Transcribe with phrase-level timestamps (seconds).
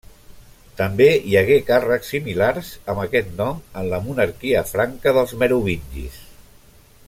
[0.77, 6.19] També hi hagué càrrecs similars amb aquest nom en la monarquia franca dels merovingis.